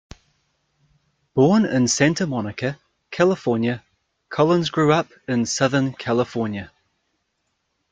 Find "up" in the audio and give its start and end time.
4.91-5.11